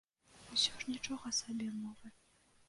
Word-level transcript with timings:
Усё 0.55 0.71
ж 0.83 0.87
нічога 0.93 1.35
сабе 1.41 1.69
мовы. 1.83 2.13